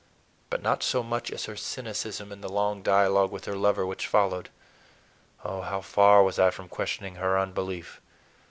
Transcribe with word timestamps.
But 0.49 0.63
not 0.63 0.81
so 0.81 1.03
much 1.03 1.29
as 1.29 1.45
her 1.45 1.55
cynicism 1.55 2.31
in 2.31 2.41
the 2.41 2.49
long 2.49 2.81
dialogue 2.81 3.29
with 3.31 3.45
her 3.45 3.55
lover 3.55 3.85
which 3.85 4.07
followed. 4.07 4.49
How 5.43 5.81
far 5.85 6.23
was 6.23 6.39
I 6.39 6.49
from 6.49 6.69
questioning 6.69 7.17
her 7.17 7.37
unbelief! 7.37 8.01